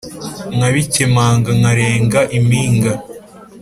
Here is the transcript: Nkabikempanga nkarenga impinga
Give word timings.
Nkabikempanga 0.55 1.49
nkarenga 1.59 2.21
impinga 2.37 2.91